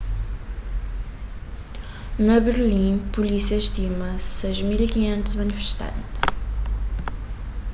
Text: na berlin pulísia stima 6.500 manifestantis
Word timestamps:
na 2.25 2.35
berlin 2.45 2.95
pulísia 3.13 3.59
stima 3.67 4.09
6.500 4.17 5.37
manifestantis 5.39 6.19